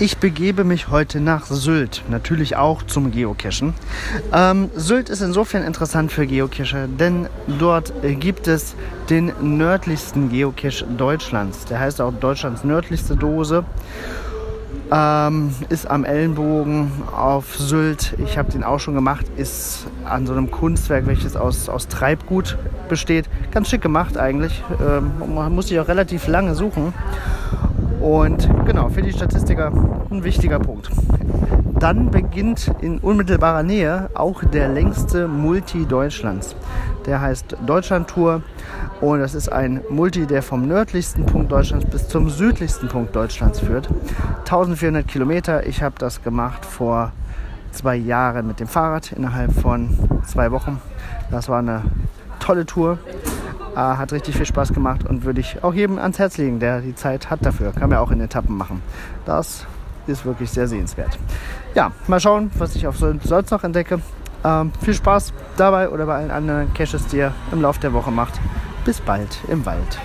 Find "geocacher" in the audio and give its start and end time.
6.24-6.86